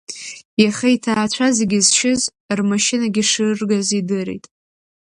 Иаха 0.63 0.87
иҭаацәа 0.95 1.47
зегьы 1.57 1.79
зшьыз, 1.85 2.21
рмашьынагьы 2.57 3.23
шыргаз 3.29 3.87
идырит. 3.99 4.43